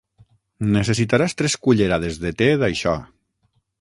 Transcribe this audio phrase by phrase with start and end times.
[0.77, 2.95] Necessitaràs tres cullerades de te d'això.